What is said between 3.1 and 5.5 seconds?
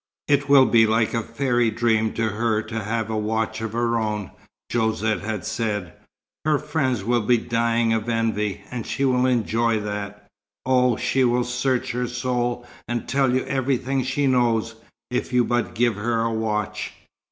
a watch of her own," Josette had